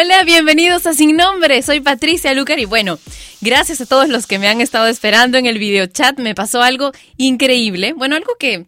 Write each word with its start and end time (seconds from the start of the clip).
Hola, 0.00 0.24
bienvenidos 0.24 0.86
a 0.86 0.94
Sin 0.94 1.14
Nombre. 1.14 1.60
Soy 1.60 1.80
Patricia 1.80 2.32
Lucar 2.32 2.58
y 2.58 2.64
bueno, 2.64 2.98
gracias 3.42 3.82
a 3.82 3.86
todos 3.86 4.08
los 4.08 4.26
que 4.26 4.38
me 4.38 4.48
han 4.48 4.62
estado 4.62 4.86
esperando 4.86 5.36
en 5.36 5.44
el 5.44 5.58
video 5.58 5.84
chat. 5.84 6.18
Me 6.18 6.34
pasó 6.34 6.62
algo 6.62 6.92
increíble. 7.18 7.92
Bueno, 7.92 8.16
algo 8.16 8.34
que 8.38 8.64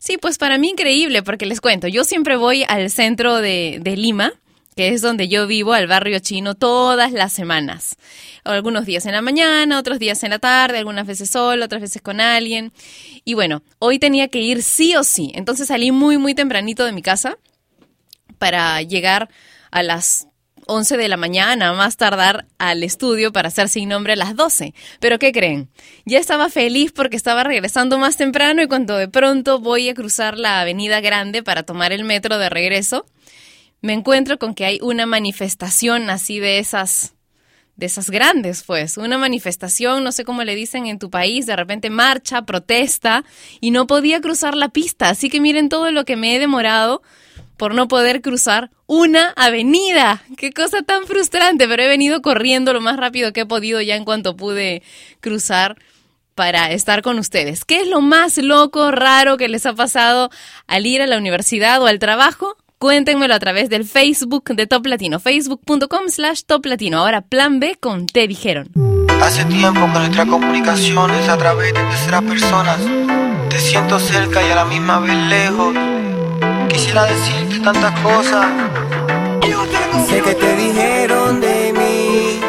sí, 0.00 0.16
pues 0.16 0.38
para 0.38 0.58
mí 0.58 0.70
increíble, 0.70 1.22
porque 1.22 1.46
les 1.46 1.60
cuento, 1.60 1.86
yo 1.86 2.02
siempre 2.02 2.36
voy 2.36 2.64
al 2.66 2.90
centro 2.90 3.36
de, 3.36 3.78
de 3.80 3.96
Lima 3.96 4.32
que 4.74 4.88
es 4.88 5.02
donde 5.02 5.28
yo 5.28 5.46
vivo, 5.46 5.72
al 5.72 5.86
barrio 5.86 6.18
chino, 6.18 6.56
todas 6.56 7.12
las 7.12 7.32
semanas. 7.32 7.94
Algunos 8.42 8.86
días 8.86 9.06
en 9.06 9.12
la 9.12 9.22
mañana, 9.22 9.78
otros 9.78 10.00
días 10.00 10.24
en 10.24 10.30
la 10.30 10.40
tarde, 10.40 10.78
algunas 10.78 11.06
veces 11.06 11.30
solo, 11.30 11.64
otras 11.64 11.80
veces 11.80 12.02
con 12.02 12.20
alguien. 12.20 12.72
Y 13.24 13.34
bueno, 13.34 13.62
hoy 13.78 14.00
tenía 14.00 14.26
que 14.28 14.40
ir 14.40 14.64
sí 14.64 14.96
o 14.96 15.04
sí. 15.04 15.30
Entonces 15.36 15.68
salí 15.68 15.92
muy, 15.92 16.18
muy 16.18 16.34
tempranito 16.34 16.84
de 16.84 16.90
mi 16.92 17.02
casa 17.02 17.38
para 18.38 18.82
llegar 18.82 19.30
a 19.70 19.82
las 19.84 20.26
11 20.66 20.96
de 20.96 21.08
la 21.08 21.16
mañana, 21.16 21.72
más 21.72 21.96
tardar 21.96 22.46
al 22.58 22.82
estudio 22.82 23.32
para 23.32 23.48
hacer 23.48 23.68
sin 23.68 23.88
nombre 23.88 24.14
a 24.14 24.16
las 24.16 24.36
12. 24.36 24.74
Pero 25.00 25.18
¿qué 25.18 25.32
creen? 25.32 25.70
Ya 26.04 26.18
estaba 26.18 26.48
feliz 26.50 26.92
porque 26.92 27.16
estaba 27.16 27.44
regresando 27.44 27.98
más 27.98 28.16
temprano 28.16 28.62
y 28.62 28.66
cuando 28.66 28.96
de 28.96 29.08
pronto 29.08 29.60
voy 29.60 29.88
a 29.88 29.94
cruzar 29.94 30.36
la 30.36 30.60
avenida 30.60 31.00
grande 31.00 31.42
para 31.42 31.62
tomar 31.62 31.92
el 31.92 32.04
metro 32.04 32.38
de 32.38 32.48
regreso, 32.48 33.06
me 33.80 33.92
encuentro 33.92 34.38
con 34.38 34.54
que 34.54 34.64
hay 34.64 34.78
una 34.82 35.06
manifestación 35.06 36.10
así 36.10 36.40
de 36.40 36.58
esas 36.58 37.12
de 37.76 37.86
esas 37.86 38.08
grandes, 38.08 38.62
pues, 38.62 38.96
una 38.96 39.18
manifestación, 39.18 40.02
no 40.02 40.10
sé 40.10 40.24
cómo 40.24 40.42
le 40.44 40.54
dicen 40.54 40.86
en 40.86 40.98
tu 40.98 41.10
país, 41.10 41.44
de 41.44 41.56
repente 41.56 41.90
marcha, 41.90 42.42
protesta, 42.42 43.22
y 43.60 43.70
no 43.70 43.86
podía 43.86 44.22
cruzar 44.22 44.54
la 44.54 44.70
pista. 44.70 45.10
Así 45.10 45.28
que 45.28 45.42
miren 45.42 45.68
todo 45.68 45.90
lo 45.92 46.06
que 46.06 46.16
me 46.16 46.34
he 46.34 46.38
demorado 46.38 47.02
por 47.56 47.74
no 47.74 47.88
poder 47.88 48.22
cruzar 48.22 48.70
una 48.86 49.30
avenida. 49.36 50.22
Qué 50.36 50.52
cosa 50.52 50.82
tan 50.82 51.06
frustrante, 51.06 51.66
pero 51.68 51.82
he 51.82 51.88
venido 51.88 52.22
corriendo 52.22 52.72
lo 52.72 52.80
más 52.80 52.96
rápido 52.96 53.32
que 53.32 53.40
he 53.40 53.46
podido 53.46 53.80
ya 53.80 53.96
en 53.96 54.04
cuanto 54.04 54.36
pude 54.36 54.82
cruzar 55.20 55.76
para 56.34 56.70
estar 56.70 57.02
con 57.02 57.18
ustedes. 57.18 57.64
¿Qué 57.64 57.80
es 57.80 57.88
lo 57.88 58.00
más 58.02 58.36
loco, 58.38 58.90
raro 58.90 59.36
que 59.36 59.48
les 59.48 59.66
ha 59.66 59.74
pasado 59.74 60.30
al 60.66 60.86
ir 60.86 61.00
a 61.02 61.06
la 61.06 61.18
universidad 61.18 61.82
o 61.82 61.86
al 61.86 61.98
trabajo? 61.98 62.56
Cuéntenmelo 62.78 63.34
a 63.34 63.38
través 63.38 63.70
del 63.70 63.86
Facebook 63.86 64.54
de 64.54 64.66
Top 64.66 64.84
Latino, 64.84 65.18
facebook.com 65.18 66.08
slash 66.08 66.42
Top 66.46 66.66
Latino. 66.66 66.98
Ahora 66.98 67.22
plan 67.22 67.58
B 67.58 67.78
con 67.80 68.06
Te 68.06 68.28
Dijeron. 68.28 68.70
Hace 69.22 69.46
tiempo 69.46 69.80
que 69.92 69.98
nuestra 69.98 70.26
comunicación 70.26 71.10
es 71.12 71.28
a 71.30 71.38
través 71.38 71.72
de 71.72 71.80
terceras 71.80 72.22
personas. 72.22 72.78
Te 73.48 73.58
siento 73.58 73.98
cerca 73.98 74.46
y 74.46 74.50
a 74.50 74.56
la 74.56 74.64
misma 74.66 75.00
vez 75.00 75.16
lejos. 75.16 75.74
Decirte 77.04 77.60
tantas 77.60 78.00
cosas. 78.00 78.46
Sé 80.08 80.22
que 80.22 80.34
te 80.34 80.56
dijeron 80.56 81.42
de 81.42 81.74
mí, 81.74 82.40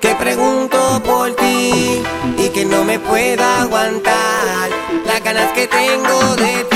que 0.00 0.14
pregunto 0.14 1.02
por 1.04 1.36
ti 1.36 2.02
y 2.38 2.48
que 2.48 2.64
no 2.64 2.84
me 2.84 2.98
pueda 2.98 3.60
aguantar 3.60 4.70
las 5.04 5.22
ganas 5.22 5.52
que 5.52 5.66
tengo 5.66 6.36
de 6.36 6.64
ti. 6.64 6.71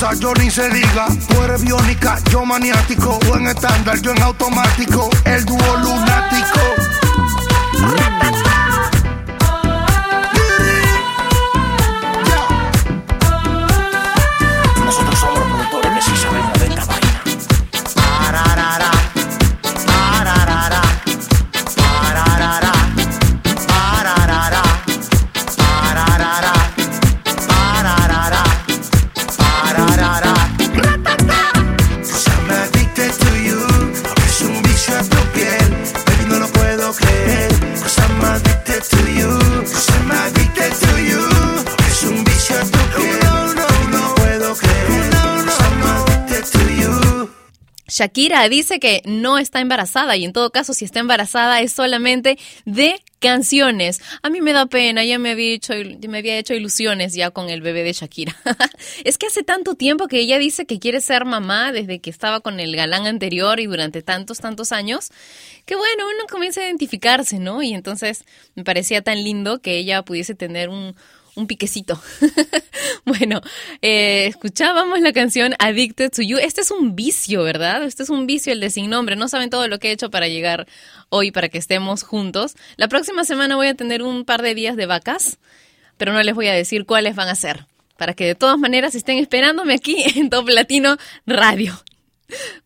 Rabiosa, 0.00 0.20
yo 0.20 0.34
ni 0.34 0.50
se 0.50 0.68
diga. 0.70 1.06
Tú 1.28 1.42
eres 1.42 1.62
biónica, 1.62 2.18
yo 2.30 2.44
maniático. 2.44 3.18
Tú 3.20 3.34
en 3.34 3.46
estándar, 3.48 4.00
yo 4.00 4.12
en 4.12 4.22
automático. 4.22 5.10
El 5.24 5.44
dúo 5.44 5.76
lunático. 5.78 6.60
Shakira 47.98 48.48
dice 48.48 48.78
que 48.78 49.02
no 49.06 49.38
está 49.38 49.60
embarazada 49.60 50.16
y 50.16 50.24
en 50.24 50.32
todo 50.32 50.50
caso 50.50 50.72
si 50.72 50.84
está 50.84 51.00
embarazada 51.00 51.60
es 51.60 51.72
solamente 51.72 52.38
de 52.64 53.02
canciones. 53.18 54.00
A 54.22 54.30
mí 54.30 54.40
me 54.40 54.52
da 54.52 54.66
pena, 54.66 55.04
ya 55.04 55.18
me 55.18 55.32
había 55.32 55.52
hecho, 55.52 55.74
me 56.08 56.18
había 56.18 56.38
hecho 56.38 56.54
ilusiones 56.54 57.14
ya 57.14 57.32
con 57.32 57.50
el 57.50 57.60
bebé 57.60 57.82
de 57.82 57.92
Shakira. 57.92 58.36
es 59.04 59.18
que 59.18 59.26
hace 59.26 59.42
tanto 59.42 59.74
tiempo 59.74 60.06
que 60.06 60.20
ella 60.20 60.38
dice 60.38 60.64
que 60.64 60.78
quiere 60.78 61.00
ser 61.00 61.24
mamá 61.24 61.72
desde 61.72 61.98
que 61.98 62.10
estaba 62.10 62.38
con 62.38 62.60
el 62.60 62.76
galán 62.76 63.08
anterior 63.08 63.58
y 63.58 63.66
durante 63.66 64.02
tantos, 64.02 64.38
tantos 64.38 64.70
años, 64.70 65.10
que 65.66 65.74
bueno, 65.74 66.04
uno 66.06 66.26
comienza 66.30 66.60
a 66.60 66.66
identificarse, 66.66 67.40
¿no? 67.40 67.62
Y 67.62 67.74
entonces 67.74 68.24
me 68.54 68.62
parecía 68.62 69.02
tan 69.02 69.24
lindo 69.24 69.60
que 69.60 69.76
ella 69.76 70.02
pudiese 70.02 70.36
tener 70.36 70.68
un, 70.68 70.94
un 71.38 71.46
piquecito. 71.46 72.00
bueno, 73.04 73.40
eh, 73.80 74.26
escuchábamos 74.26 75.00
la 75.00 75.12
canción 75.12 75.54
Addicted 75.58 76.10
to 76.10 76.22
You. 76.22 76.38
Este 76.38 76.60
es 76.60 76.70
un 76.70 76.96
vicio, 76.96 77.44
¿verdad? 77.44 77.84
Este 77.84 78.02
es 78.02 78.10
un 78.10 78.26
vicio, 78.26 78.52
el 78.52 78.60
de 78.60 78.70
sin 78.70 78.90
nombre. 78.90 79.16
No 79.16 79.28
saben 79.28 79.48
todo 79.48 79.68
lo 79.68 79.78
que 79.78 79.88
he 79.88 79.92
hecho 79.92 80.10
para 80.10 80.28
llegar 80.28 80.66
hoy, 81.08 81.30
para 81.30 81.48
que 81.48 81.58
estemos 81.58 82.02
juntos. 82.02 82.56
La 82.76 82.88
próxima 82.88 83.24
semana 83.24 83.56
voy 83.56 83.68
a 83.68 83.74
tener 83.74 84.02
un 84.02 84.24
par 84.24 84.42
de 84.42 84.54
días 84.54 84.76
de 84.76 84.86
vacas, 84.86 85.38
pero 85.96 86.12
no 86.12 86.22
les 86.22 86.34
voy 86.34 86.48
a 86.48 86.52
decir 86.52 86.84
cuáles 86.84 87.14
van 87.14 87.28
a 87.28 87.34
ser. 87.34 87.66
Para 87.96 88.14
que 88.14 88.26
de 88.26 88.34
todas 88.34 88.58
maneras 88.58 88.94
estén 88.94 89.18
esperándome 89.18 89.74
aquí 89.74 90.02
en 90.16 90.30
Top 90.30 90.48
Latino 90.48 90.96
Radio. 91.24 91.80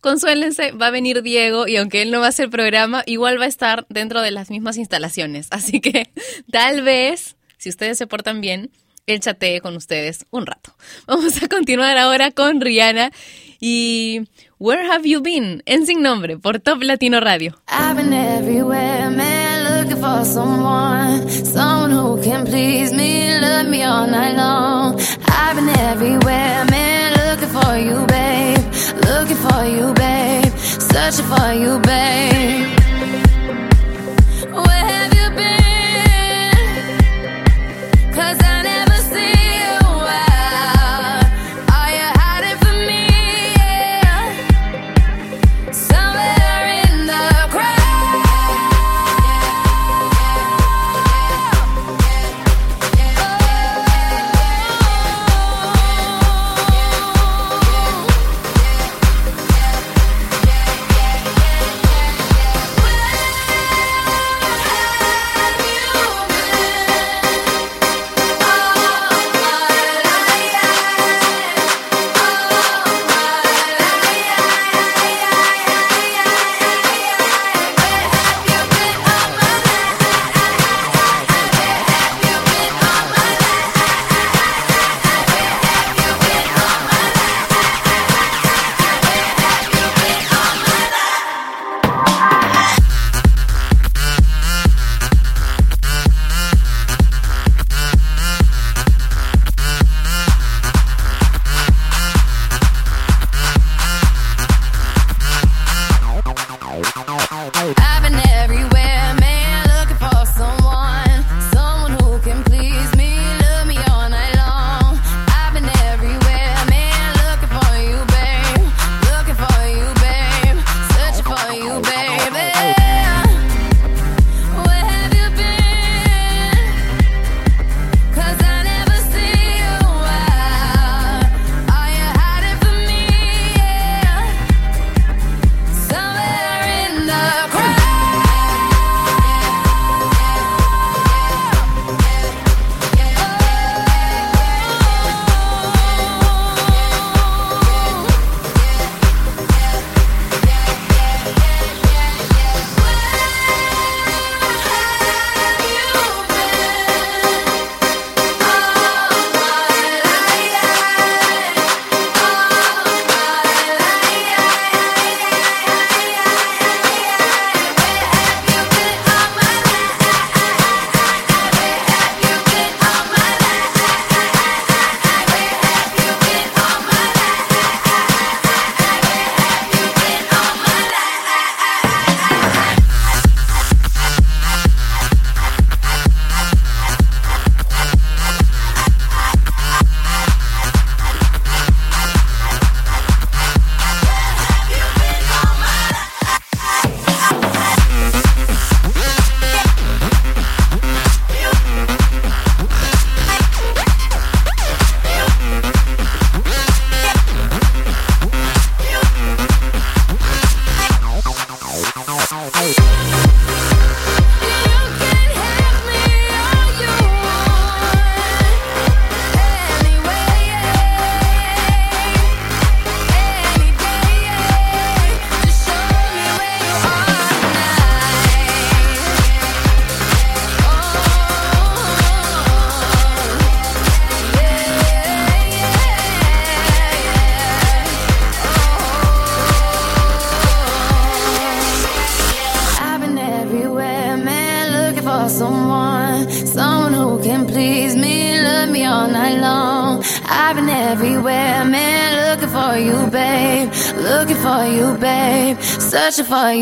Consuélense, 0.00 0.72
va 0.72 0.88
a 0.88 0.90
venir 0.90 1.22
Diego 1.22 1.68
y 1.68 1.76
aunque 1.76 2.02
él 2.02 2.10
no 2.10 2.18
va 2.18 2.26
a 2.26 2.30
hacer 2.30 2.50
programa, 2.50 3.04
igual 3.06 3.40
va 3.40 3.44
a 3.44 3.48
estar 3.48 3.86
dentro 3.88 4.20
de 4.20 4.32
las 4.32 4.50
mismas 4.50 4.76
instalaciones. 4.76 5.46
Así 5.50 5.80
que 5.80 6.10
tal 6.50 6.82
vez 6.82 7.36
si 7.62 7.68
ustedes 7.68 7.96
se 7.96 8.08
portan 8.08 8.40
bien, 8.40 8.72
él 9.06 9.20
chatee 9.20 9.60
con 9.60 9.76
ustedes 9.76 10.26
un 10.32 10.46
rato. 10.46 10.74
Vamos 11.06 11.40
a 11.40 11.46
continuar 11.46 11.96
ahora 11.96 12.32
con 12.32 12.60
Rihanna 12.60 13.12
y 13.60 14.22
Where 14.58 14.84
Have 14.90 15.08
You 15.08 15.22
Been? 15.22 15.62
En 15.64 15.86
Sin 15.86 16.02
Nombre 16.02 16.38
por 16.38 16.58
Top 16.58 16.82
Latino 16.82 17.20
Radio. 17.20 17.54
I've 17.68 17.94
been 17.94 18.12
everywhere, 18.12 19.10
man, 19.10 19.78
looking 19.78 20.02
for 20.02 20.24
someone, 20.24 21.28
someone 21.30 21.92
who 21.92 22.20
can 22.20 22.44
please 22.46 22.92
me, 22.92 23.38
love 23.40 23.68
me 23.68 23.84
all 23.84 24.08
night 24.08 24.34
long. 24.34 25.00
I've 25.28 25.54
been 25.54 25.68
everywhere, 25.68 26.64
man, 26.68 27.12
looking 27.12 27.48
for 27.48 27.76
you, 27.78 28.04
babe, 28.06 28.58
looking 29.06 29.36
for 29.36 29.64
you, 29.64 29.94
babe, 29.94 30.52
searching 30.58 31.26
for 31.26 31.52
you, 31.52 31.78
babe. 31.78 32.91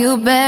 you, 0.00 0.16
babe. 0.16 0.39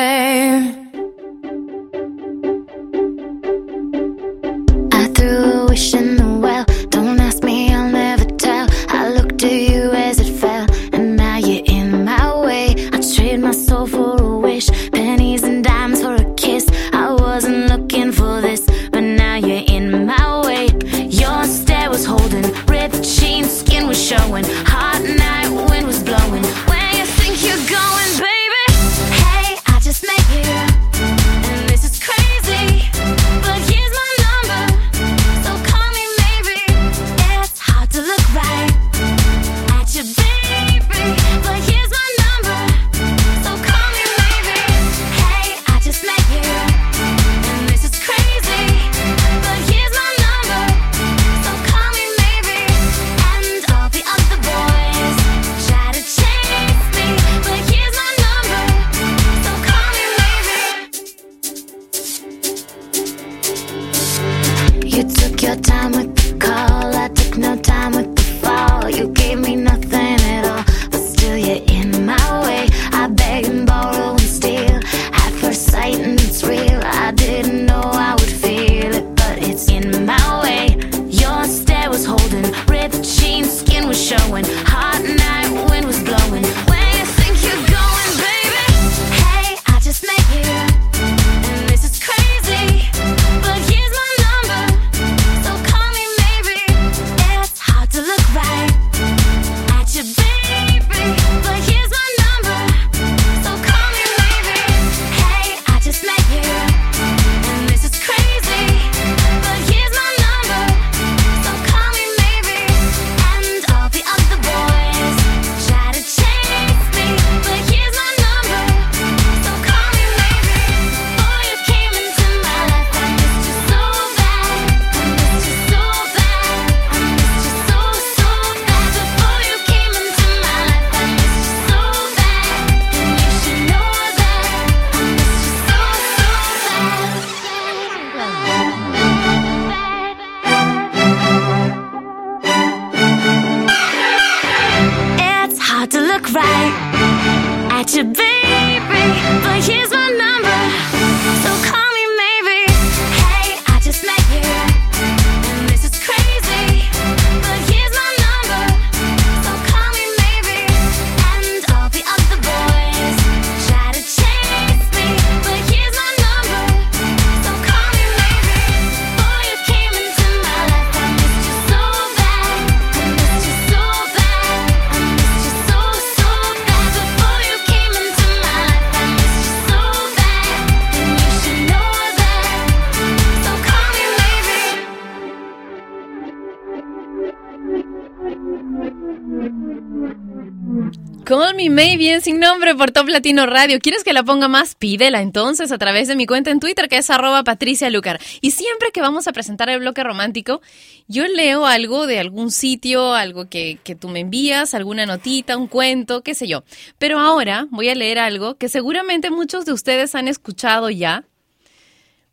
bien 192.02 192.20
sin 192.20 192.40
nombre 192.40 192.74
por 192.74 192.90
Top 192.90 193.06
Latino 193.08 193.46
Radio. 193.46 193.78
¿Quieres 193.78 194.02
que 194.02 194.12
la 194.12 194.24
ponga 194.24 194.48
más? 194.48 194.74
Pídela 194.74 195.22
entonces 195.22 195.70
a 195.70 195.78
través 195.78 196.08
de 196.08 196.16
mi 196.16 196.26
cuenta 196.26 196.50
en 196.50 196.58
Twitter 196.58 196.88
que 196.88 196.96
es 196.96 197.08
arroba 197.10 197.44
Patricia 197.44 197.90
Lucar. 197.90 198.18
Y 198.40 198.50
siempre 198.50 198.90
que 198.92 199.00
vamos 199.00 199.28
a 199.28 199.32
presentar 199.32 199.68
el 199.68 199.78
bloque 199.78 200.02
romántico, 200.02 200.62
yo 201.06 201.24
leo 201.28 201.64
algo 201.64 202.08
de 202.08 202.18
algún 202.18 202.50
sitio, 202.50 203.14
algo 203.14 203.48
que, 203.48 203.78
que 203.84 203.94
tú 203.94 204.08
me 204.08 204.18
envías, 204.18 204.74
alguna 204.74 205.06
notita, 205.06 205.56
un 205.56 205.68
cuento, 205.68 206.24
qué 206.24 206.34
sé 206.34 206.48
yo. 206.48 206.64
Pero 206.98 207.20
ahora 207.20 207.68
voy 207.70 207.88
a 207.88 207.94
leer 207.94 208.18
algo 208.18 208.56
que 208.56 208.68
seguramente 208.68 209.30
muchos 209.30 209.64
de 209.64 209.72
ustedes 209.72 210.16
han 210.16 210.26
escuchado 210.26 210.90
ya, 210.90 211.22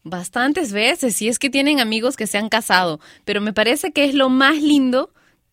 bastantes 0.01 0.73
veces, 0.73 1.15
si 1.15 1.27
es 1.27 1.37
que 1.37 1.51
tienen 1.51 1.79
amigos 1.79 2.17
que 2.17 2.25
se 2.25 2.39
han 2.39 2.49
casado, 2.49 2.99
pero 3.23 3.39
me 3.39 3.53
parece 3.53 3.91
que 3.91 4.05
es 4.05 4.15
lo 4.15 4.29
más 4.29 4.59
lindo 4.59 5.11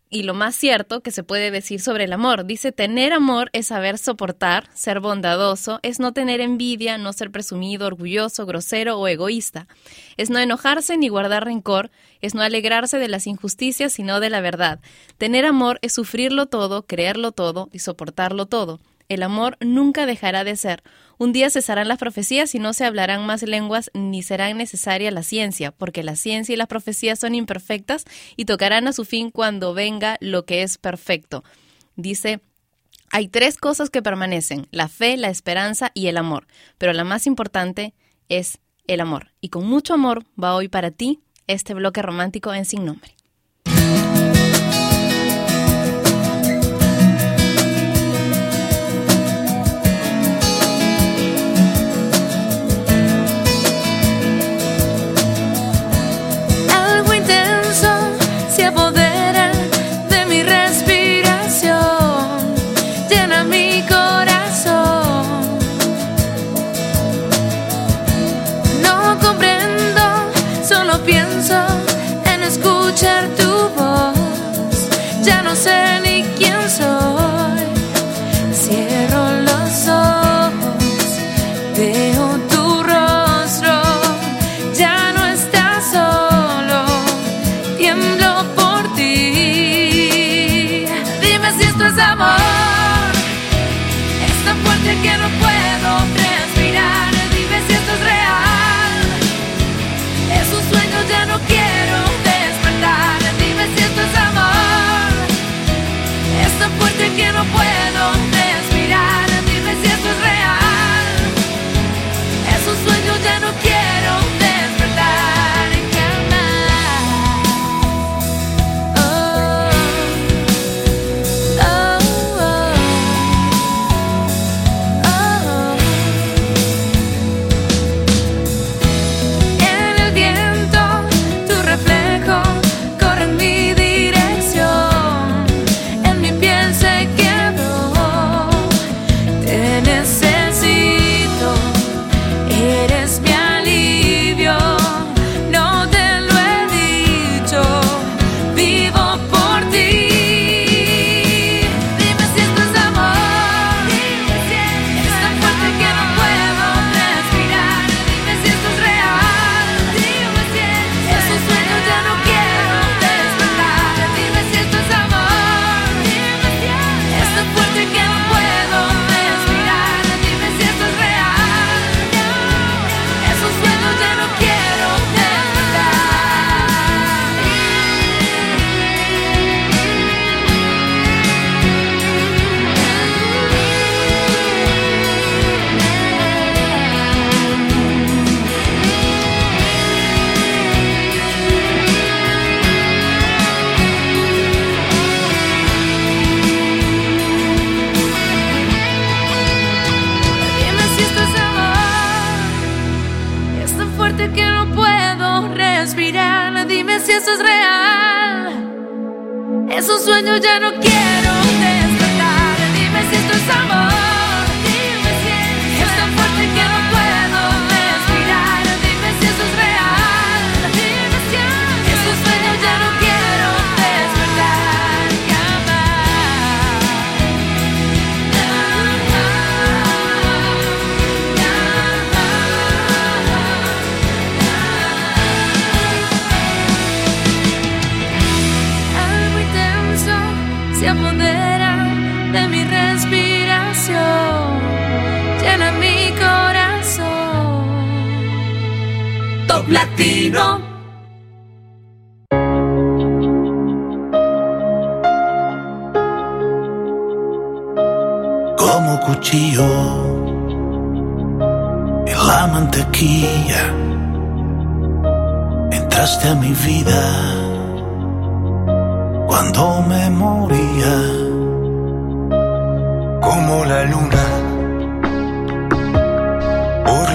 y 0.09 0.23
lo 0.23 0.35
más 0.35 0.55
cierto 0.55 1.01
que 1.01 1.11
se 1.11 1.25
puede 1.25 1.51
decir 1.51 1.81
sobre 1.81 2.05
el 2.05 2.13
amor. 2.13 2.45
Dice, 2.47 2.71
tener 2.71 3.13
amor 3.13 3.51
es 3.53 3.67
saber 3.67 3.99
soportar, 3.99 4.69
ser 4.73 5.01
bondadoso, 5.01 5.81
es 5.83 5.99
no 5.99 6.13
tener 6.13 6.41
envidia, 6.41 6.97
no 6.97 7.13
ser 7.13 7.31
presumido, 7.33 7.87
orgulloso, 7.87 8.47
grosero 8.47 8.99
o 8.99 9.09
egoísta. 9.09 9.67
Es 10.17 10.31
no 10.31 10.39
enojarse 10.39 10.97
ni 10.97 11.09
guardar 11.09 11.45
rencor, 11.45 11.91
es 12.21 12.35
no 12.35 12.43
alegrarse 12.43 12.99
de 12.99 13.09
las 13.09 13.27
injusticias 13.27 13.93
sino 13.93 14.21
de 14.21 14.31
la 14.31 14.41
verdad. 14.41 14.81
Tener 15.19 15.45
amor 15.45 15.79
es 15.83 15.95
sufrirlo 15.95 16.47
todo, 16.47 16.83
creerlo 16.83 17.33
todo 17.33 17.69
y 17.73 17.81
soportarlo 17.81 18.47
todo. 18.47 18.81
El 19.09 19.23
amor 19.23 19.57
nunca 19.61 20.07
dejará 20.07 20.45
de 20.45 20.57
ser 20.57 20.83
un 21.19 21.33
día 21.33 21.49
cesarán 21.51 21.89
las 21.89 21.99
profecías 21.99 22.55
y 22.55 22.59
no 22.59 22.73
se 22.73 22.85
hablarán 22.85 23.25
más 23.25 23.43
lenguas 23.43 23.91
ni 23.95 24.23
será 24.23 24.53
necesaria 24.53 25.11
la 25.11 25.23
ciencia, 25.23 25.73
porque 25.73 26.03
la 26.03 26.17
ciencia 26.17 26.53
y 26.53 26.57
las 26.57 26.67
profecías 26.67 27.19
son 27.19 27.35
imperfectas 27.35 28.05
y 28.37 28.45
tocarán 28.45 28.87
a 28.87 28.93
su 28.93 29.05
fin 29.05 29.31
cuando 29.31 29.73
venga 29.73 30.19
lo 30.21 30.45
que 30.45 30.63
es 30.63 30.79
perfecto. 30.79 31.43
Dice 31.97 32.41
hay 33.11 33.29
tres 33.29 33.57
cosas 33.57 33.89
que 33.89 34.03
permanecen, 34.03 34.67
la 34.73 34.89
fe, 34.89 35.17
la 35.17 35.29
esperanza 35.29 35.91
y 35.95 36.09
el 36.09 36.17
amor, 36.17 36.47
pero 36.77 36.93
la 36.93 37.05
más 37.05 37.27
importante 37.27 37.95
es 38.29 38.59
el 38.87 39.01
amor. 39.01 39.33
Y 39.41 39.49
con 39.49 39.67
mucho 39.67 39.95
amor 39.95 40.25
va 40.43 40.55
hoy 40.55 40.69
para 40.69 40.91
ti 40.91 41.21
este 41.47 41.75
bloque 41.75 42.03
romántico 42.03 42.53
en 42.53 42.65
sin 42.65 42.85
nombre. 42.85 43.16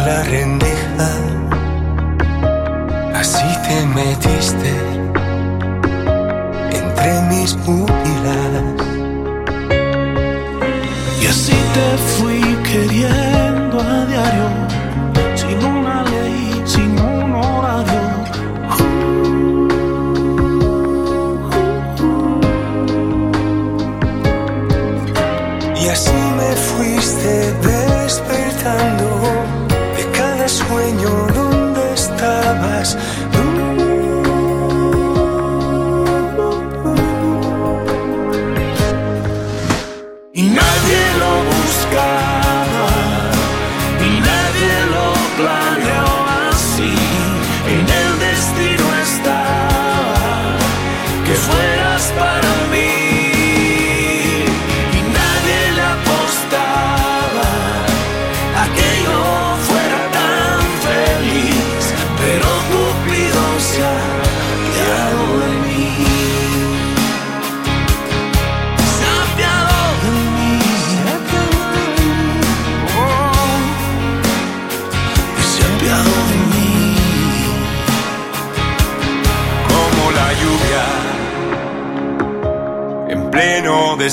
la 0.06 0.24
rendija, 0.24 1.10
así 3.16 3.48
te 3.66 3.86
metiste 3.98 4.74
entre 6.80 7.22
mis 7.30 7.54
pupilas. 7.54 8.64
Y 11.22 11.28
así 11.28 11.58
te 11.76 11.88
fui 12.14 12.42
queriendo 12.70 13.80
a 13.80 14.06
diario 14.06 14.61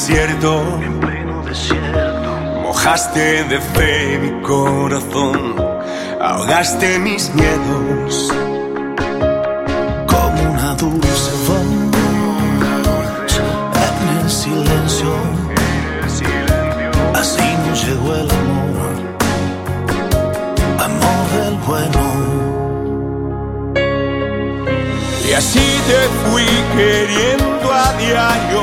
desierto, 0.08 0.80
en 0.82 1.00
pleno 1.00 1.42
desierto, 1.42 2.30
mojaste 2.62 3.44
de 3.44 3.60
fe 3.60 4.18
mi 4.18 4.40
corazón, 4.40 5.54
ahogaste 6.18 6.98
mis 6.98 7.30
miedos. 7.34 8.32
Como 10.06 10.50
una 10.50 10.74
dulce 10.76 11.30
voz 11.46 11.60
en 13.84 14.08
el 14.22 14.30
silencio. 14.30 15.12
Así 17.14 17.44
nos 17.68 17.84
llegó 17.86 18.14
el 18.14 18.30
amor, 18.30 18.92
amor 20.88 21.24
del 21.36 21.56
bueno. 21.66 22.02
Y 25.28 25.32
así 25.34 25.66
te 25.86 26.00
fui 26.22 26.48
queriendo 26.74 27.66
a 27.70 27.92
diario. 27.98 28.57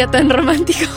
Tan 0.00 0.30
romántico. 0.30 0.90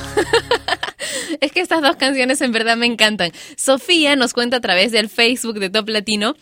es 1.42 1.52
que 1.52 1.60
estas 1.60 1.82
dos 1.82 1.96
canciones 1.98 2.42
en 2.42 2.52
verdad 2.52 2.78
me 2.78 2.86
encantan. 2.86 3.32
Sofía 3.58 4.16
nos 4.16 4.34
cuenta 4.34 4.58
a 4.58 4.62
través 4.62 4.92
del 4.92 5.10
Facebook 5.10 5.60
de 5.60 5.70
Top 5.70 5.90
Latino 5.90 6.36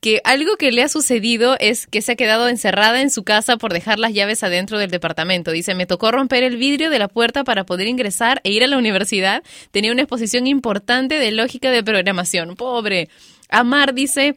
que 0.00 0.20
algo 0.24 0.56
que 0.56 0.70
le 0.70 0.82
ha 0.82 0.88
sucedido 0.88 1.56
es 1.60 1.86
que 1.86 2.02
se 2.02 2.12
ha 2.12 2.16
quedado 2.16 2.48
encerrada 2.48 3.00
en 3.00 3.10
su 3.10 3.24
casa 3.24 3.56
por 3.56 3.72
dejar 3.72 3.98
las 3.98 4.12
llaves 4.12 4.42
adentro 4.42 4.78
del 4.78 4.90
departamento. 4.90 5.50
Dice, 5.50 5.74
me 5.74 5.86
tocó 5.86 6.10
romper 6.10 6.42
el 6.42 6.58
vidrio 6.58 6.90
de 6.90 6.98
la 6.98 7.08
puerta 7.08 7.42
para 7.42 7.64
poder 7.64 7.86
ingresar 7.86 8.42
e 8.44 8.50
ir 8.50 8.62
a 8.62 8.66
la 8.66 8.76
universidad. 8.76 9.42
Tenía 9.70 9.92
una 9.92 10.02
exposición 10.02 10.46
importante 10.46 11.18
de 11.18 11.30
lógica 11.30 11.70
de 11.70 11.82
programación. 11.82 12.54
Pobre. 12.54 13.08
Amar 13.48 13.94
dice 13.94 14.36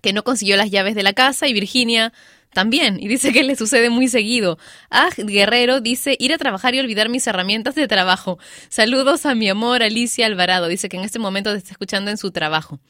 que 0.00 0.12
no 0.12 0.22
consiguió 0.22 0.56
las 0.56 0.70
llaves 0.70 0.94
de 0.94 1.02
la 1.02 1.12
casa 1.12 1.48
y 1.48 1.54
Virginia 1.54 2.12
también, 2.54 2.98
y 2.98 3.08
dice 3.08 3.32
que 3.32 3.42
le 3.42 3.56
sucede 3.56 3.90
muy 3.90 4.08
seguido. 4.08 4.58
Ah, 4.90 5.10
Guerrero 5.16 5.80
dice 5.80 6.16
ir 6.18 6.32
a 6.32 6.38
trabajar 6.38 6.74
y 6.74 6.80
olvidar 6.80 7.08
mis 7.08 7.26
herramientas 7.26 7.74
de 7.74 7.86
trabajo. 7.86 8.38
Saludos 8.68 9.26
a 9.26 9.34
mi 9.34 9.48
amor 9.48 9.82
Alicia 9.82 10.26
Alvarado, 10.26 10.68
dice 10.68 10.88
que 10.88 10.96
en 10.96 11.04
este 11.04 11.18
momento 11.18 11.52
te 11.52 11.58
está 11.58 11.72
escuchando 11.72 12.10
en 12.10 12.16
su 12.16 12.30
trabajo. 12.30 12.80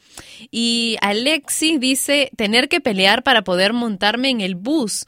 Y 0.51 0.97
Alexi 1.01 1.77
dice 1.77 2.31
tener 2.37 2.69
que 2.69 2.79
pelear 2.79 3.23
para 3.23 3.43
poder 3.43 3.73
montarme 3.73 4.29
en 4.29 4.41
el 4.41 4.55
bus. 4.55 5.05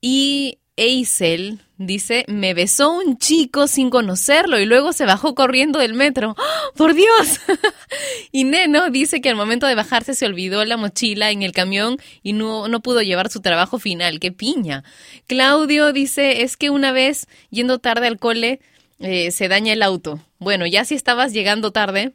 Y 0.00 0.58
Eisel 0.80 1.60
dice, 1.76 2.24
me 2.26 2.54
besó 2.54 2.90
un 2.90 3.18
chico 3.18 3.66
sin 3.66 3.90
conocerlo 3.90 4.58
y 4.58 4.64
luego 4.64 4.94
se 4.94 5.04
bajó 5.04 5.34
corriendo 5.34 5.78
del 5.78 5.92
metro. 5.92 6.34
¡Oh, 6.38 6.74
¡Por 6.74 6.94
Dios! 6.94 7.38
y 8.32 8.44
Neno 8.44 8.88
dice 8.88 9.20
que 9.20 9.28
al 9.28 9.36
momento 9.36 9.66
de 9.66 9.74
bajarse 9.74 10.14
se 10.14 10.24
olvidó 10.24 10.64
la 10.64 10.78
mochila 10.78 11.30
en 11.32 11.42
el 11.42 11.52
camión 11.52 11.98
y 12.22 12.32
no, 12.32 12.66
no 12.68 12.80
pudo 12.80 13.02
llevar 13.02 13.28
su 13.30 13.40
trabajo 13.40 13.78
final. 13.78 14.20
¡Qué 14.20 14.32
piña! 14.32 14.82
Claudio 15.26 15.92
dice, 15.92 16.42
es 16.42 16.56
que 16.56 16.70
una 16.70 16.92
vez 16.92 17.26
yendo 17.50 17.78
tarde 17.78 18.06
al 18.06 18.18
cole 18.18 18.60
eh, 19.00 19.32
se 19.32 19.48
daña 19.48 19.74
el 19.74 19.82
auto. 19.82 20.18
Bueno, 20.38 20.66
ya 20.66 20.86
si 20.86 20.94
estabas 20.94 21.34
llegando 21.34 21.72
tarde, 21.72 22.14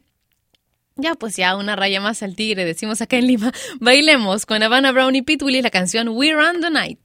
ya, 0.96 1.14
pues 1.14 1.36
ya 1.36 1.56
una 1.56 1.76
raya 1.76 2.00
más 2.00 2.22
al 2.22 2.34
tigre, 2.34 2.64
decimos 2.64 3.00
acá 3.00 3.16
en 3.16 3.26
Lima. 3.26 3.52
Bailemos 3.80 4.46
con 4.46 4.62
Havana 4.62 4.92
Brown 4.92 5.14
y 5.14 5.22
Pitbull 5.22 5.54
y 5.54 5.62
la 5.62 5.70
canción 5.70 6.08
We 6.08 6.32
Run 6.32 6.60
the 6.60 6.70
Night. 6.70 6.98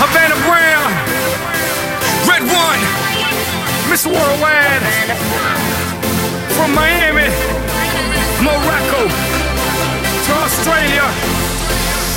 Havana 0.00 0.34
Brown, 0.46 0.92
Red 2.26 2.42
One, 2.50 2.80
Miss 3.90 4.06
Worldwide, 4.06 4.80
from 6.56 6.74
Miami, 6.74 7.28
Morocco, 8.40 9.08
to 10.26 10.32
Australia, 10.32 11.04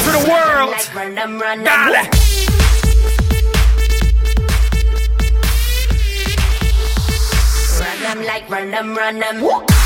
to 0.03 0.11
the 0.11 0.29
world. 0.29 0.73
Dale. 1.63 2.09
Run 7.79 8.01
them 8.01 8.25
like 8.25 8.49
run 8.49 8.71
them, 8.71 8.95
run 8.95 9.19
them. 9.19 9.76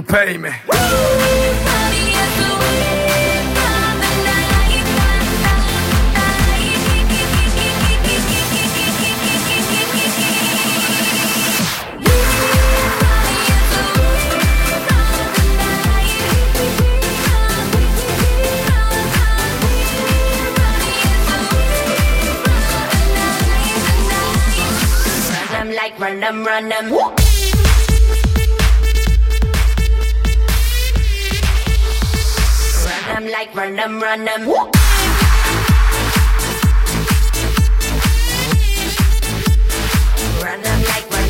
You, 0.00 0.02
pay 0.02 0.38
me. 0.38 0.69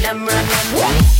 Run 0.00 0.06
'em, 0.06 0.18
run 0.24 0.96
'em. 0.96 1.19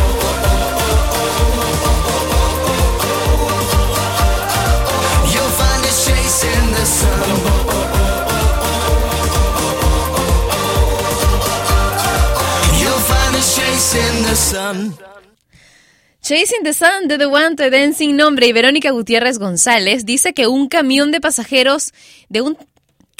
Chasing 16.21 16.63
the 16.63 16.73
Sun 16.73 17.07
de 17.07 17.17
The 17.17 17.25
One 17.25 17.55
to 17.55 17.69
Dancing 17.69 18.15
Nombre 18.15 18.47
y 18.47 18.53
Verónica 18.53 18.91
Gutiérrez 18.91 19.39
González 19.39 20.05
dice 20.05 20.33
que 20.33 20.47
un 20.47 20.67
camión 20.67 21.11
de 21.11 21.21
pasajeros 21.21 21.93
de 22.29 22.41
un 22.41 22.57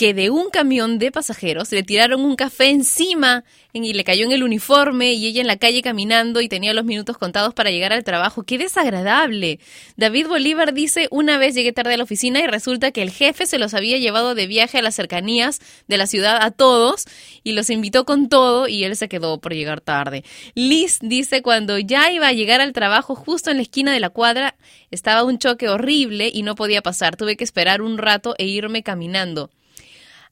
que 0.02 0.16
de 0.16 0.32
un 0.32 0.49
camión 0.49 0.97
de 0.97 1.12
pasajeros 1.12 1.72
le 1.72 1.84
tiraron 1.84 2.22
un 2.26 2.36
café 2.36 2.70
encima 2.72 3.43
en- 3.72 3.86
y 3.86 3.93
le 3.93 4.04
cayó 4.04 4.26
en 4.26 4.32
el 4.32 4.41
uniforme 4.41 5.14
y 5.14 5.28
ella 5.28 5.41
en 5.41 5.45
la 5.45 5.58
calle 5.58 5.84
caminando 5.84 6.41
y 6.41 6.49
tenía 6.49 6.74
los 6.74 6.86
minutos 6.86 7.20
contados 7.20 7.54
para 7.54 7.70
llegar 7.70 7.93
al 7.93 8.04
trabajo. 8.04 8.41
¡Qué 8.41 8.58
desagradable! 8.58 9.60
David 9.97 10.26
Bolívar 10.26 10.74
dice, 10.74 11.08
una 11.12 11.38
vez 11.38 11.54
llegué 11.54 11.72
tarde 11.72 11.93
a 11.93 11.97
la 11.97 12.06
oficina 12.06 12.39
y 12.39 12.47
resulta 12.47 12.91
que 12.91 13.04
el 13.04 13.12
jefe 13.12 13.45
se 13.45 13.60
los 13.60 13.76
había 13.76 13.99
llevado 13.99 14.34
de 14.34 14.47
viaje 14.47 14.80
a 14.80 14.82
las 14.82 14.95
cercanías 14.95 15.60
de 15.88 15.97
la 15.99 16.08
ciudad 16.08 16.39
a 16.41 16.49
todos 16.49 17.06
y 17.43 17.52
los 17.52 17.70
invitó 17.70 18.04
con 18.04 18.28
todo 18.28 18.68
y 18.68 18.84
él 18.86 18.95
se 18.95 19.08
quedó 19.08 19.39
por 19.39 19.54
llegar 19.54 19.82
tarde. 19.82 20.24
Liz 20.56 20.97
dice, 21.04 21.43
cuando 21.43 21.78
ya 21.78 22.12
iba 22.12 22.28
a 22.28 22.34
llegar 22.34 22.60
al 22.60 22.74
trabajo 22.74 23.14
justo 23.14 23.52
en 23.52 23.58
la 23.58 23.62
esquina 23.62 23.93
de 23.93 23.99
la 23.99 24.10
cuadra, 24.10 24.56
estaba 24.89 25.22
un 25.24 25.38
choque 25.38 25.70
horrible 25.70 26.32
y 26.34 26.41
no 26.41 26.56
podía 26.56 26.82
pasar. 26.82 27.18
Tuve 27.18 27.38
que 27.38 27.43
esperar 27.43 27.84
un 27.84 27.99
rato 27.99 28.34
e 28.39 28.47
irme 28.47 28.82
caminando. 28.82 29.52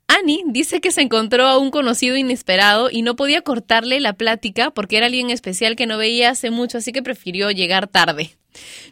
Annie 0.10 0.41
dice 0.47 0.82
que 0.82 0.91
se 0.91 1.01
encontró 1.01 1.45
a 1.45 1.60
un 1.60 1.70
conocido 1.70 2.18
inesperado 2.18 2.89
y 2.91 3.03
no 3.03 3.16
podía 3.16 3.43
cortarle 3.43 3.99
la 3.99 4.14
plática 4.14 4.72
porque 4.72 4.97
era 4.97 5.05
alguien 5.05 5.30
especial 5.30 5.76
que 5.76 5.86
no 5.86 5.99
veía 5.99 6.32
hace 6.32 6.49
mucho, 6.49 6.80
así 6.80 6.91
que 6.91 7.03
prefirió 7.03 7.51
llegar 7.51 7.88
tarde. 7.88 8.32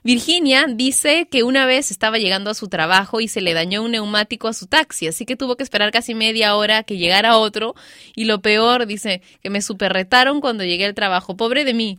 Virginia 0.03 0.67
dice 0.69 1.27
que 1.29 1.41
una 1.41 1.65
vez 1.65 1.89
estaba 1.89 2.19
llegando 2.19 2.51
a 2.51 2.53
su 2.53 2.67
trabajo 2.67 3.19
y 3.19 3.27
se 3.27 3.41
le 3.41 3.55
dañó 3.55 3.81
un 3.81 3.91
neumático 3.91 4.47
a 4.47 4.53
su 4.53 4.67
taxi, 4.67 5.07
así 5.07 5.25
que 5.25 5.35
tuvo 5.35 5.55
que 5.57 5.63
esperar 5.63 5.91
casi 5.91 6.13
media 6.13 6.55
hora 6.55 6.83
que 6.83 6.97
llegara 6.97 7.37
otro. 7.37 7.73
Y 8.15 8.25
lo 8.25 8.39
peor, 8.43 8.85
dice, 8.85 9.23
que 9.41 9.49
me 9.49 9.63
superretaron 9.63 10.39
cuando 10.39 10.63
llegué 10.63 10.85
al 10.85 10.93
trabajo. 10.93 11.35
Pobre 11.35 11.65
de 11.65 11.73
mí. 11.73 11.97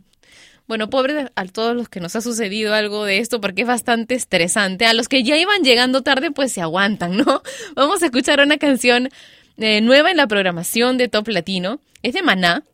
Bueno, 0.69 0.91
pobre 0.91 1.31
a 1.35 1.47
todos 1.47 1.75
los 1.75 1.89
que 1.89 1.99
nos 1.99 2.15
ha 2.15 2.21
sucedido 2.21 2.75
algo 2.75 3.07
de 3.07 3.19
esto 3.19 3.41
porque 3.41 3.63
es 3.63 3.69
bastante 3.69 4.15
estresante. 4.15 4.85
A 4.85 4.93
los 4.93 5.09
que 5.09 5.23
ya 5.25 5.39
iban 5.39 5.65
llegando 5.65 6.03
tarde, 6.03 6.31
pues 6.31 6.53
se 6.53 6.61
aguantan, 6.61 7.17
¿no? 7.17 7.43
Vamos 7.75 8.03
a 8.03 8.07
escuchar 8.07 8.41
una 8.41 8.59
canción 8.59 9.09
eh, 9.57 9.81
nueva 9.81 10.11
en 10.11 10.19
la 10.19 10.27
programación 10.27 10.99
de 10.99 11.09
Top 11.09 11.27
Latino. 11.29 11.81
Es 12.03 12.13
de 12.13 12.21
Maná 12.21 12.65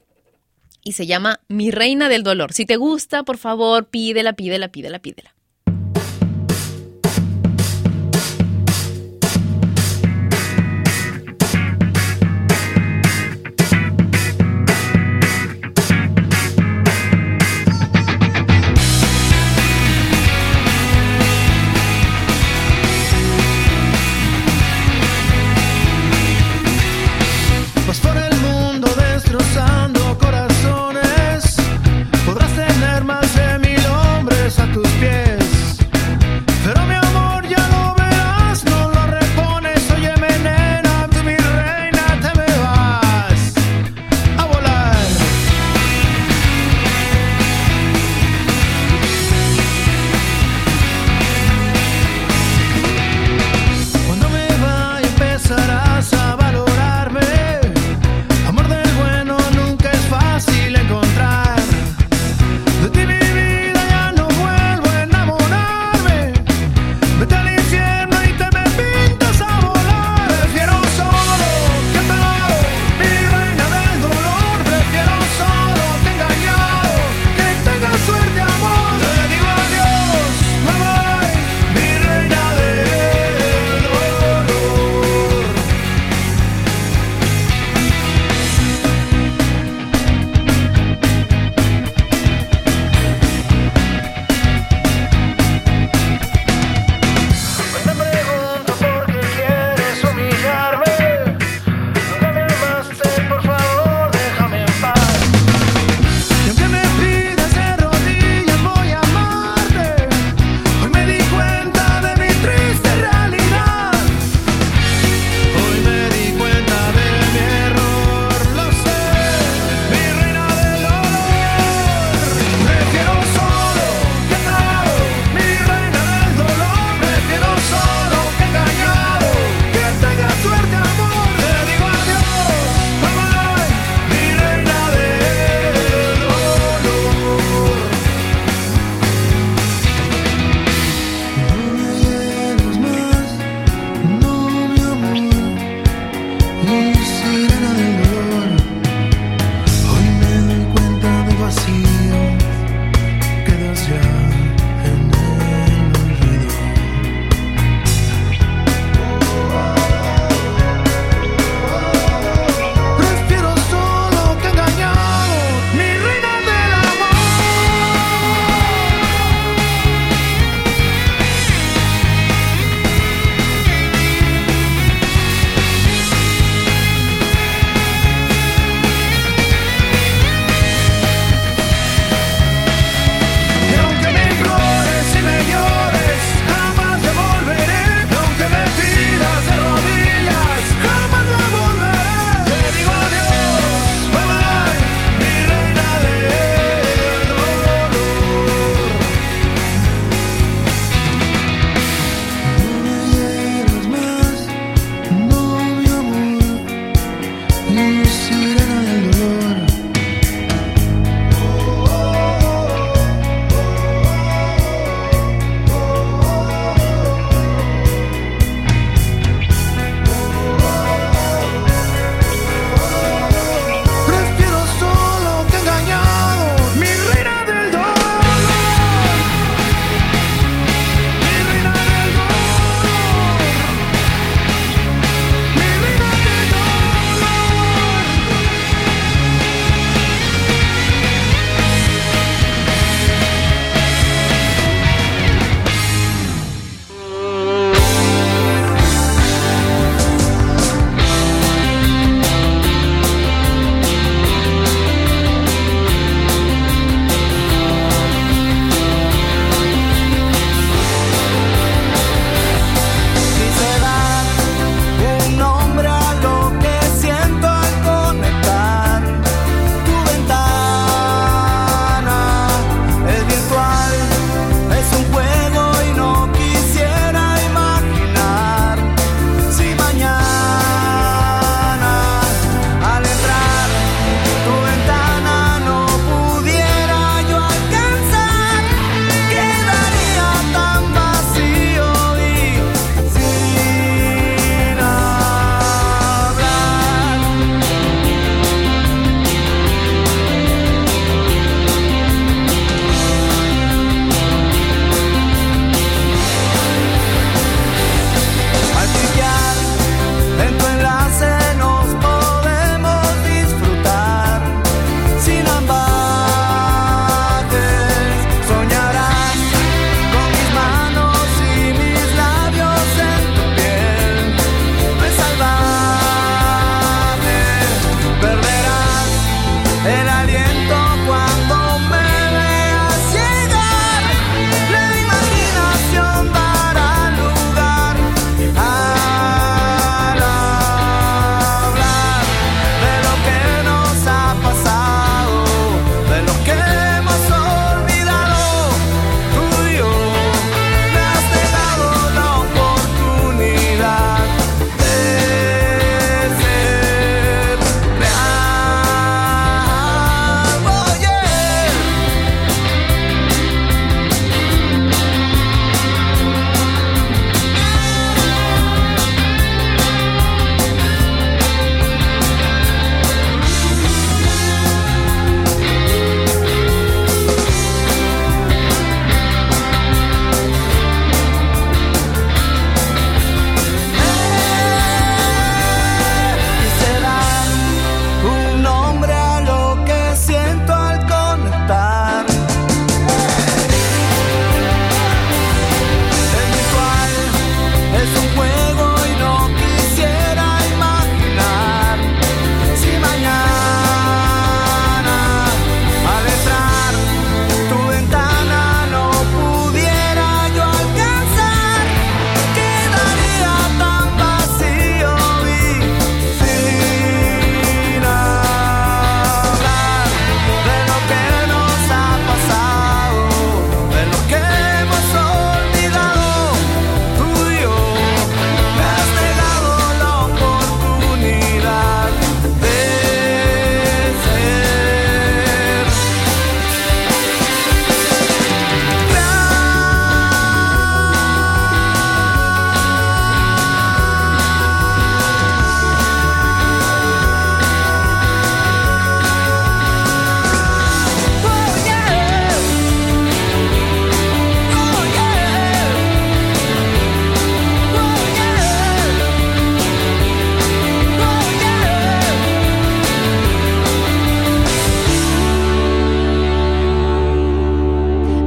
y 0.82 0.92
se 0.92 1.06
llama 1.06 1.38
Mi 1.46 1.70
Reina 1.70 2.08
del 2.08 2.24
Dolor. 2.24 2.52
Si 2.52 2.66
te 2.66 2.74
gusta, 2.76 3.22
por 3.22 3.38
favor, 3.38 3.86
pídela, 3.86 4.32
pídela, 4.32 4.68
pídela, 4.68 4.98
pídela. 4.98 5.32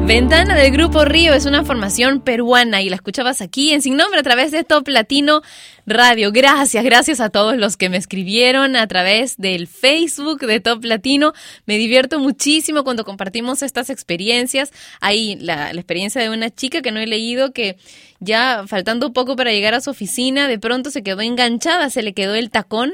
Ventana 0.08 0.56
del 0.56 0.72
Grupo 0.72 1.04
Río 1.04 1.34
es 1.34 1.46
una 1.46 1.66
formación 1.66 2.22
peruana 2.22 2.82
y 2.82 2.88
la 2.88 2.96
escuchabas 2.96 3.42
aquí 3.42 3.74
en 3.74 3.82
Sin 3.82 3.98
Nombre 3.98 4.22
a 4.22 4.24
través 4.24 4.52
de 4.52 4.64
Top 4.64 4.88
Latino 4.88 5.42
Radio. 5.86 6.32
Gracias, 6.32 6.82
gracias 6.86 7.20
a 7.20 7.30
todos 7.30 7.58
los 7.58 7.76
que 7.76 7.90
me 7.90 7.98
escribieron 7.98 8.78
a 8.78 8.88
través 8.88 9.36
del 9.36 9.68
Facebook 9.68 10.40
de 10.40 10.62
Top 10.62 10.86
Latino. 10.86 11.34
Me 11.66 11.78
divierto 11.78 12.20
muchísimo 12.20 12.86
cuando 12.86 13.04
compartimos 13.04 13.62
estas 13.62 13.90
experiencias. 13.90 14.72
La, 15.02 15.74
la 15.74 15.82
experiencia 15.82 16.22
de 16.22 16.30
una 16.30 16.52
chica 16.52 16.82
que 16.82 16.94
no 16.94 17.02
he 17.02 17.06
leído 17.06 17.52
que 17.52 17.76
ya 18.22 18.64
faltando 18.66 19.12
poco 19.12 19.36
para 19.36 19.52
llegar 19.52 19.74
a 19.74 19.82
su 19.82 19.90
oficina, 19.90 20.48
de 20.48 20.58
pronto 20.58 20.90
se 20.90 21.04
quedó 21.04 21.20
enganchada, 21.20 21.90
se 21.90 22.02
le 22.02 22.14
quedó 22.14 22.34
el 22.34 22.50
tacón 22.50 22.94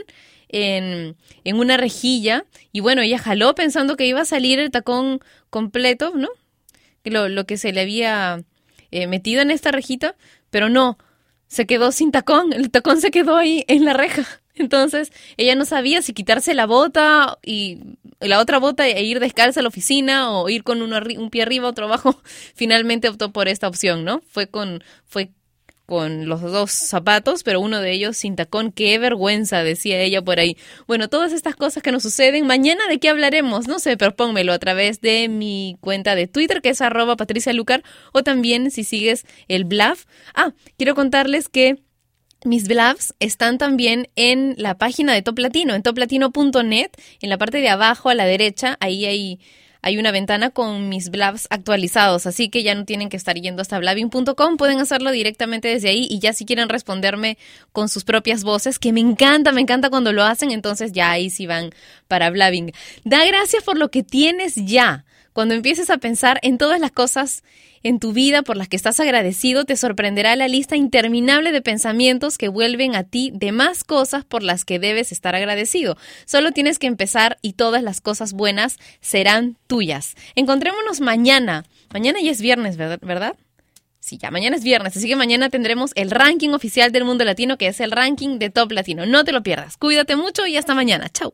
en, 0.50 1.16
en 1.44 1.60
una 1.60 1.78
rejilla 1.78 2.46
y 2.72 2.80
bueno, 2.80 3.04
ella 3.04 3.20
jaló 3.20 3.54
pensando 3.54 3.98
que 3.98 4.08
iba 4.08 4.22
a 4.22 4.26
salir 4.26 4.58
el 4.58 4.72
tacón 4.72 5.20
completo, 5.52 6.14
¿no? 6.16 6.30
Lo, 7.04 7.28
lo 7.30 7.46
que 7.46 7.58
se 7.58 7.74
le 7.74 7.82
había 7.82 8.44
eh, 8.92 9.08
metido 9.08 9.42
en 9.42 9.52
esta 9.52 9.72
rejita, 9.72 10.16
pero 10.50 10.70
no, 10.70 10.98
se 11.48 11.66
quedó 11.66 11.92
sin 11.92 12.12
tacón, 12.12 12.54
el 12.54 12.72
tacón 12.72 13.02
se 13.02 13.12
quedó 13.12 13.36
ahí 13.36 13.66
en 13.68 13.86
la 13.86 13.94
reja. 13.94 14.26
Entonces 14.56 15.12
ella 15.38 15.56
no 15.56 15.66
sabía 15.66 16.02
si 16.02 16.14
quitarse 16.14 16.54
la 16.54 16.66
bota 16.66 17.38
y 17.44 17.80
la 18.20 18.40
otra 18.40 18.60
bota 18.60 18.88
e 18.88 19.04
ir 19.04 19.20
descalza 19.20 19.60
a 19.60 19.64
la 19.64 19.70
oficina 19.70 20.32
o 20.32 20.48
ir 20.50 20.64
con 20.64 20.82
uno 20.82 21.00
un 21.18 21.30
pie 21.30 21.42
arriba, 21.42 21.68
otro 21.68 21.86
abajo. 21.86 22.22
Finalmente 22.56 23.10
optó 23.10 23.32
por 23.32 23.48
esta 23.48 23.68
opción, 23.68 24.04
¿no? 24.04 24.22
Fue 24.28 24.48
con, 24.48 24.84
fue 25.06 25.32
con 25.86 26.28
los 26.28 26.42
dos 26.42 26.72
zapatos, 26.72 27.44
pero 27.44 27.60
uno 27.60 27.80
de 27.80 27.92
ellos 27.92 28.18
sin 28.18 28.36
tacón. 28.36 28.72
Qué 28.72 28.98
vergüenza, 29.00 29.64
decía 29.64 30.00
ella 30.02 30.22
por 30.22 30.40
ahí. 30.40 30.58
Bueno, 30.88 31.10
todas 31.10 31.34
estas 31.34 31.56
cosas 31.56 31.84
que 31.84 31.92
nos 31.92 32.04
suceden, 32.04 32.48
mañana 32.48 32.88
de 32.88 33.00
qué 33.00 33.10
hablaremos, 33.10 33.68
no 33.68 33.80
sé, 33.80 33.98
pero 33.98 34.16
pónmelo 34.16 34.54
a 34.54 34.60
través 34.60 35.02
de 35.02 35.28
mi 35.30 35.78
cuenta 35.82 36.16
de 36.16 36.28
Twitter, 36.28 36.62
que 36.62 36.70
es 36.70 36.82
arroba 36.82 37.18
Patricia 37.18 37.54
Lucar, 37.54 37.84
o 38.14 38.24
también 38.24 38.72
si 38.72 38.84
sigues 38.84 39.26
el 39.48 39.66
Bluff. 39.66 40.06
Ah, 40.34 40.54
quiero 40.78 40.96
contarles 40.96 41.50
que 41.50 41.84
mis 42.46 42.68
bluffs 42.68 43.14
están 43.20 43.58
también 43.58 44.10
en 44.16 44.56
la 44.58 44.78
página 44.78 45.14
de 45.14 45.22
Top 45.22 45.40
Latino, 45.40 45.76
en 45.76 45.84
toplatino.net, 45.84 46.92
en 47.22 47.30
la 47.30 47.38
parte 47.38 47.60
de 47.60 47.70
abajo 47.70 48.10
a 48.10 48.16
la 48.16 48.26
derecha, 48.26 48.78
ahí 48.80 49.06
hay, 49.06 49.40
hay 49.84 49.98
una 49.98 50.12
ventana 50.12 50.50
con 50.50 50.88
mis 50.88 51.12
bluffs 51.12 51.46
actualizados, 51.50 52.26
así 52.26 52.50
que 52.50 52.64
ya 52.64 52.74
no 52.74 52.86
tienen 52.86 53.10
que 53.10 53.18
estar 53.18 53.36
yendo 53.36 53.62
hasta 53.62 53.78
blabbing.com, 53.78 54.58
pueden 54.58 54.80
hacerlo 54.80 55.12
directamente 55.12 55.68
desde 55.68 55.90
ahí 55.90 56.08
y 56.10 56.20
ya 56.20 56.32
si 56.32 56.46
quieren 56.46 56.70
responderme 56.70 57.38
con 57.74 57.90
sus 57.90 58.06
propias 58.06 58.46
voces, 58.46 58.80
que 58.80 58.94
me 58.94 59.02
encanta, 59.02 59.52
me 59.52 59.60
encanta 59.60 59.90
cuando 59.90 60.14
lo 60.14 60.24
hacen, 60.24 60.52
entonces 60.52 60.94
ya 60.94 61.12
ahí 61.12 61.30
sí 61.30 61.48
van 61.48 61.72
para 62.08 62.30
blabbing. 62.30 62.72
Da 63.04 63.26
gracias 63.26 63.64
por 63.64 63.78
lo 63.78 63.92
que 63.92 64.04
tienes 64.04 64.56
ya. 64.56 65.04
Cuando 65.34 65.54
empieces 65.54 65.90
a 65.90 65.98
pensar 65.98 66.40
en 66.44 66.58
todas 66.58 66.80
las 66.80 66.92
cosas 66.92 67.44
en 67.84 68.00
tu 68.00 68.14
vida 68.14 68.42
por 68.42 68.58
las 68.58 68.68
que 68.68 68.76
estás 68.76 69.00
agradecido, 69.00 69.66
te 69.66 69.76
sorprenderá 69.76 70.36
la 70.36 70.48
lista 70.48 70.76
interminable 70.76 71.52
de 71.52 71.62
pensamientos 71.62 72.38
que 72.38 72.48
vuelven 72.48 72.96
a 72.96 73.04
ti 73.04 73.32
de 73.34 73.52
más 73.52 73.84
cosas 73.84 74.26
por 74.26 74.42
las 74.42 74.66
que 74.66 74.80
debes 74.80 75.12
estar 75.12 75.36
agradecido. 75.36 75.98
Solo 76.26 76.52
tienes 76.52 76.80
que 76.80 76.88
empezar 76.88 77.38
y 77.42 77.54
todas 77.54 77.84
las 77.84 78.02
cosas 78.02 78.34
buenas 78.34 78.78
serán 79.02 79.58
tuyas. 79.68 80.16
Encontrémonos 80.36 81.02
mañana. 81.02 81.66
Mañana 81.94 82.20
ya 82.22 82.32
es 82.32 82.42
viernes, 82.42 82.78
¿verdad? 82.78 83.36
Sí, 84.00 84.18
ya 84.18 84.32
mañana 84.32 84.58
es 84.58 84.64
viernes, 84.64 84.98
así 84.98 85.08
que 85.08 85.16
mañana 85.16 85.50
tendremos 85.50 85.92
el 85.96 86.12
ranking 86.12 86.50
oficial 86.50 86.92
del 86.92 87.06
mundo 87.06 87.24
latino, 87.24 87.58
que 87.58 87.68
es 87.68 87.80
el 87.80 87.92
ranking 87.92 88.38
de 88.38 88.50
Top 88.50 88.72
Latino. 88.72 89.06
No 89.06 89.24
te 89.24 89.32
lo 89.32 89.44
pierdas. 89.44 89.78
Cuídate 89.78 90.18
mucho 90.18 90.46
y 90.46 90.58
hasta 90.58 90.76
mañana. 90.76 91.10
Chau. 91.10 91.34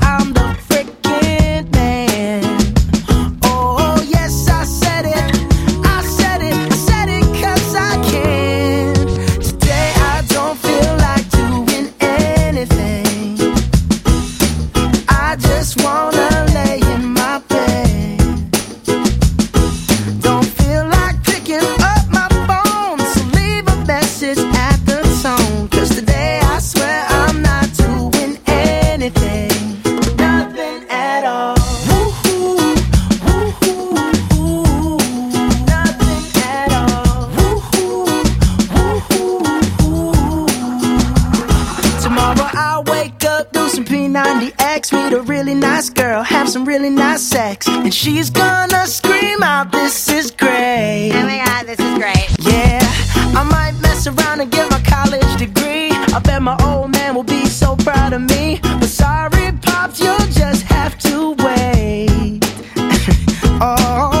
proud 57.83 58.13
of 58.13 58.21
me. 58.21 58.59
But 58.61 58.85
sorry, 58.85 59.51
pops, 59.61 59.99
you'll 59.99 60.17
just 60.31 60.63
have 60.63 60.97
to 60.99 61.31
wait. 61.39 62.39
oh, 63.61 64.20